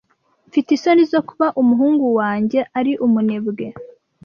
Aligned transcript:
Mfite 0.47 0.69
isoni 0.77 1.03
zo 1.11 1.21
kuba 1.29 1.47
umuhungu 1.61 2.05
wanjye 2.19 2.59
ari 2.79 2.91
umunebwe. 3.05 3.65